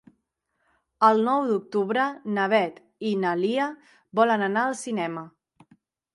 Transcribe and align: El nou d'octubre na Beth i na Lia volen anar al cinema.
El 1.09 1.19
nou 1.27 1.41
d'octubre 1.49 2.05
na 2.39 2.47
Beth 2.55 2.81
i 3.11 3.13
na 3.27 3.35
Lia 3.43 3.69
volen 4.23 4.49
anar 4.49 4.67
al 4.71 4.77
cinema. 4.83 5.29